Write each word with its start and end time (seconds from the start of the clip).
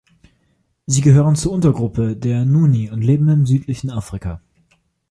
Sie 0.87 1.01
gehören 1.01 1.35
zur 1.35 1.51
Untergruppe 1.51 2.17
der 2.17 2.43
Nguni 2.43 2.89
und 2.89 3.03
leben 3.03 3.29
im 3.29 3.45
südlichen 3.45 3.91
Afrika. 3.91 4.41